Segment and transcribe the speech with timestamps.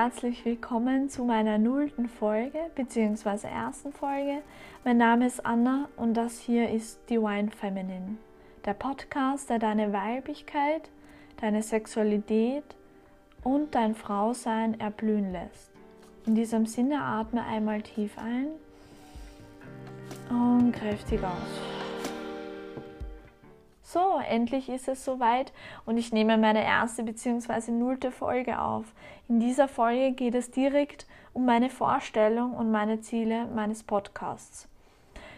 [0.00, 3.48] herzlich willkommen zu meiner nullten Folge bzw.
[3.48, 4.42] ersten Folge.
[4.84, 8.16] Mein Name ist Anna und das hier ist Divine Feminine,
[8.64, 10.88] der Podcast, der deine Weiblichkeit,
[11.40, 12.62] deine Sexualität
[13.42, 15.72] und dein Frausein erblühen lässt.
[16.26, 18.50] In diesem Sinne atme einmal tief ein
[20.30, 21.67] und kräftig aus.
[23.90, 25.50] So, endlich ist es soweit
[25.86, 27.70] und ich nehme meine erste bzw.
[27.70, 28.92] nullte Folge auf.
[29.28, 34.68] In dieser Folge geht es direkt um meine Vorstellung und meine Ziele meines Podcasts.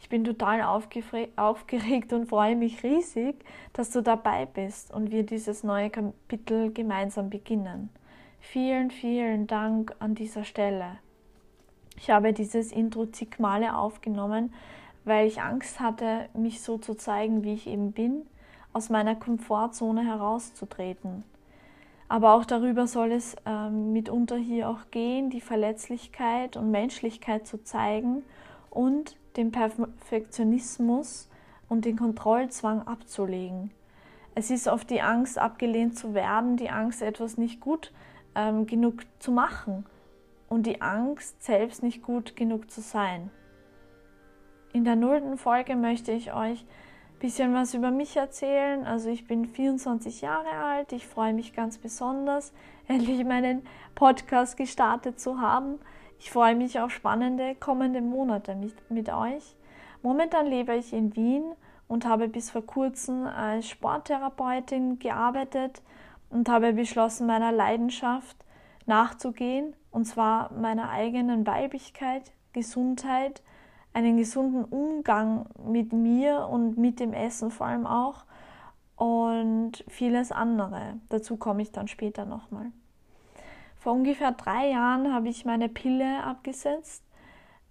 [0.00, 3.36] Ich bin total aufgeregt und freue mich riesig,
[3.74, 7.90] dass du dabei bist und wir dieses neue Kapitel gemeinsam beginnen.
[8.40, 10.98] Vielen, vielen Dank an dieser Stelle.
[11.96, 14.52] Ich habe dieses Intro zig Male aufgenommen,
[15.04, 18.26] weil ich Angst hatte, mich so zu zeigen, wie ich eben bin
[18.72, 21.24] aus meiner Komfortzone herauszutreten.
[22.08, 27.64] Aber auch darüber soll es ähm, mitunter hier auch gehen, die Verletzlichkeit und Menschlichkeit zu
[27.64, 28.22] zeigen
[28.70, 31.30] und den Perfektionismus
[31.68, 33.70] und den Kontrollzwang abzulegen.
[34.34, 37.92] Es ist oft die Angst, abgelehnt zu werden, die Angst, etwas nicht gut
[38.34, 39.86] ähm, genug zu machen
[40.48, 43.30] und die Angst, selbst nicht gut genug zu sein.
[44.72, 46.64] In der nullten Folge möchte ich euch
[47.22, 48.84] bisschen was über mich erzählen.
[48.84, 50.92] Also ich bin 24 Jahre alt.
[50.92, 52.52] Ich freue mich ganz besonders,
[52.88, 53.62] endlich meinen
[53.94, 55.78] Podcast gestartet zu haben.
[56.18, 59.54] Ich freue mich auf spannende kommende Monate mit, mit euch.
[60.02, 61.44] Momentan lebe ich in Wien
[61.86, 65.80] und habe bis vor kurzem als Sporttherapeutin gearbeitet
[66.28, 68.36] und habe beschlossen, meiner Leidenschaft
[68.86, 73.42] nachzugehen, und zwar meiner eigenen Weiblichkeit, Gesundheit,
[73.94, 78.24] einen gesunden Umgang mit mir und mit dem Essen vor allem auch
[78.96, 80.94] und vieles andere.
[81.08, 82.66] Dazu komme ich dann später nochmal.
[83.78, 87.02] Vor ungefähr drei Jahren habe ich meine Pille abgesetzt.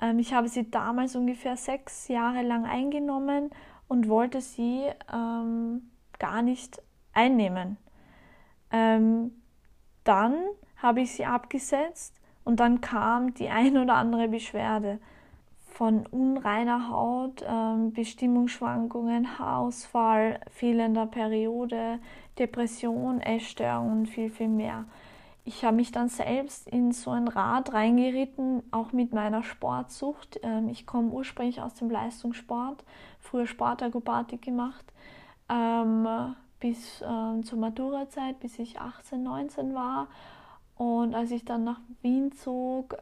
[0.00, 3.50] Ähm, ich habe sie damals ungefähr sechs Jahre lang eingenommen
[3.88, 6.80] und wollte sie ähm, gar nicht
[7.12, 7.76] einnehmen.
[8.70, 9.32] Ähm,
[10.04, 10.34] dann
[10.76, 12.14] habe ich sie abgesetzt
[12.44, 15.00] und dann kam die ein oder andere Beschwerde
[15.78, 22.00] von unreiner Haut, ähm, Bestimmungsschwankungen, Haarausfall, fehlender Periode,
[22.36, 24.86] Depression, Essstörungen und viel, viel mehr.
[25.44, 30.40] Ich habe mich dann selbst in so ein Rad reingeritten, auch mit meiner Sportsucht.
[30.42, 32.82] Ähm, ich komme ursprünglich aus dem Leistungssport,
[33.20, 34.84] früher Sportakrobatik gemacht,
[35.48, 36.08] ähm,
[36.58, 40.08] bis zur Maturazeit, bis ich 18, 19 war.
[40.74, 42.96] Und als ich dann nach Wien zog,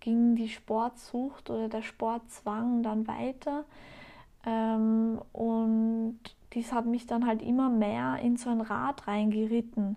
[0.00, 3.64] ging die Sportsucht oder der Sportzwang dann weiter.
[4.46, 6.18] Ähm, und
[6.54, 9.96] dies hat mich dann halt immer mehr in so ein Rad reingeritten.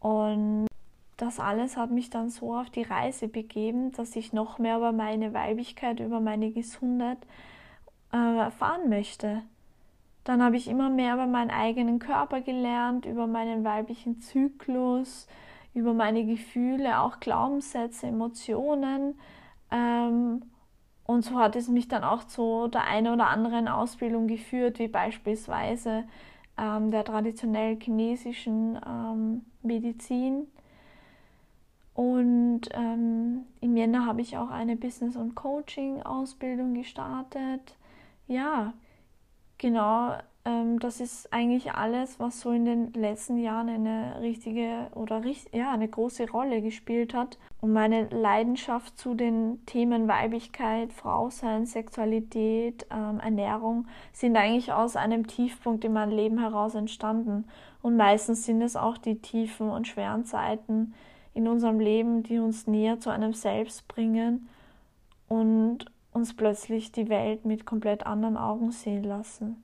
[0.00, 0.66] Und
[1.16, 4.92] das alles hat mich dann so auf die Reise begeben, dass ich noch mehr über
[4.92, 7.18] meine Weiblichkeit, über meine Gesundheit
[8.12, 9.42] äh, erfahren möchte.
[10.24, 15.26] Dann habe ich immer mehr über meinen eigenen Körper gelernt, über meinen weiblichen Zyklus,
[15.74, 19.18] über meine Gefühle, auch Glaubenssätze, Emotionen.
[19.70, 20.42] Ähm,
[21.04, 24.88] und so hat es mich dann auch zu der einen oder anderen Ausbildung geführt, wie
[24.88, 26.04] beispielsweise
[26.58, 30.46] ähm, der traditionell chinesischen ähm, Medizin.
[31.94, 37.76] Und ähm, im Jänner habe ich auch eine Business- und Coaching-Ausbildung gestartet.
[38.26, 38.72] Ja,
[39.58, 45.22] genau ähm, das ist eigentlich alles, was so in den letzten Jahren eine richtige oder
[45.52, 47.38] ja, eine große Rolle gespielt hat.
[47.60, 55.28] Und meine Leidenschaft zu den Themen Weiblichkeit, Frausein, Sexualität, ähm, Ernährung sind eigentlich aus einem
[55.28, 57.44] Tiefpunkt in meinem Leben heraus entstanden.
[57.80, 60.94] Und meistens sind es auch die tiefen und schweren Zeiten
[61.34, 64.48] in unserem Leben, die uns näher zu einem Selbst bringen
[65.28, 69.62] und uns plötzlich die Welt mit komplett anderen Augen sehen lassen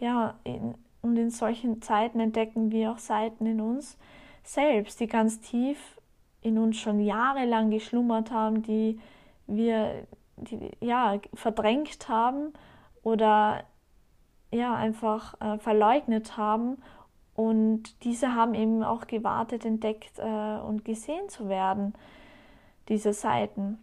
[0.00, 3.98] ja, in, und in solchen Zeiten entdecken wir auch Seiten in uns
[4.42, 5.78] selbst, die ganz tief
[6.40, 8.98] in uns schon jahrelang geschlummert haben, die
[9.46, 10.06] wir
[10.36, 12.52] die, ja, verdrängt haben
[13.02, 13.64] oder
[14.50, 16.78] ja, einfach äh, verleugnet haben.
[17.34, 21.94] Und diese haben eben auch gewartet, entdeckt äh, und gesehen zu werden,
[22.88, 23.78] diese Seiten.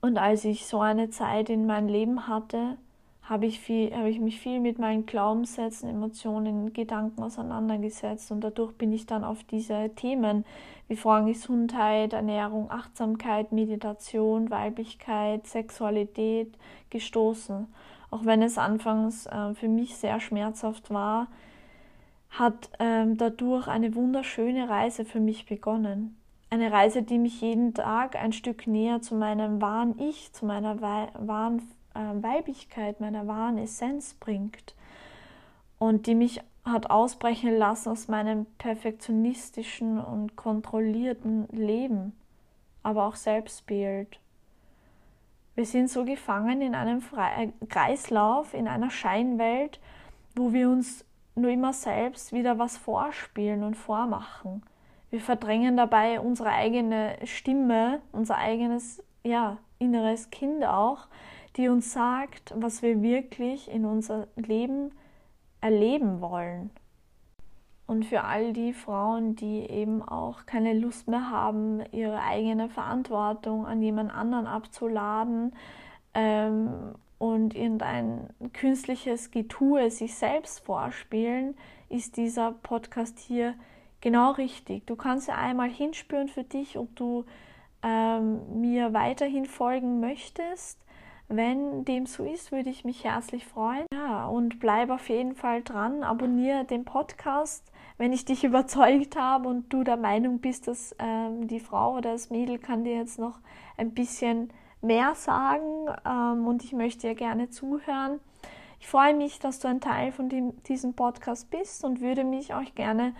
[0.00, 2.76] Und als ich so eine Zeit in meinem Leben hatte,
[3.30, 8.92] habe ich, viel, ich mich viel mit meinen Glaubenssätzen, Emotionen, Gedanken auseinandergesetzt und dadurch bin
[8.92, 10.44] ich dann auf diese Themen
[10.88, 16.52] wie Frauengesundheit, Ernährung, Achtsamkeit, Meditation, Weiblichkeit, Sexualität
[16.90, 17.68] gestoßen.
[18.10, 21.28] Auch wenn es anfangs äh, für mich sehr schmerzhaft war,
[22.30, 26.16] hat ähm, dadurch eine wunderschöne Reise für mich begonnen.
[26.50, 30.80] Eine Reise, die mich jeden Tag ein Stück näher zu meinem wahren Ich, zu meiner
[30.80, 31.62] wahren
[31.94, 34.74] Weiblichkeit, meiner wahren Essenz bringt.
[35.78, 42.12] Und die mich hat ausbrechen lassen aus meinem perfektionistischen und kontrollierten Leben,
[42.82, 44.20] aber auch Selbstbild.
[45.54, 49.80] Wir sind so gefangen in einem Fre Kreislauf, in einer Scheinwelt,
[50.36, 51.04] wo wir uns
[51.34, 54.62] nur immer selbst wieder was vorspielen und vormachen.
[55.10, 61.08] Wir verdrängen dabei unsere eigene Stimme, unser eigenes ja, inneres Kind auch,
[61.56, 64.92] die uns sagt, was wir wirklich in unser Leben
[65.60, 66.70] erleben wollen.
[67.86, 73.66] Und für all die Frauen, die eben auch keine Lust mehr haben, ihre eigene Verantwortung
[73.66, 75.52] an jemand anderen abzuladen
[76.14, 81.56] ähm, und irgendein künstliches Getue sich selbst vorspielen,
[81.88, 83.54] ist dieser Podcast hier
[84.00, 84.86] genau richtig.
[84.86, 87.24] Du kannst ja einmal hinspüren für dich, ob du
[87.82, 90.78] ähm, mir weiterhin folgen möchtest
[91.30, 93.86] wenn dem so ist, würde ich mich herzlich freuen.
[93.94, 99.48] Ja, und bleib auf jeden Fall dran, abonniere den Podcast, wenn ich dich überzeugt habe
[99.48, 103.18] und du der Meinung bist, dass ähm, die Frau oder das Mädel kann dir jetzt
[103.18, 103.38] noch
[103.76, 108.18] ein bisschen mehr sagen ähm, und ich möchte dir gerne zuhören.
[108.80, 112.54] Ich freue mich, dass du ein Teil von dem, diesem Podcast bist und würde mich
[112.54, 113.14] auch gerne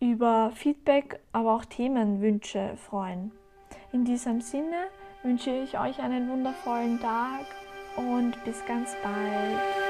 [0.00, 3.32] über Feedback, aber auch Themenwünsche freuen.
[3.92, 4.88] In diesem Sinne
[5.24, 7.46] wünsche ich euch einen wundervollen Tag
[7.96, 9.83] und bis ganz bald.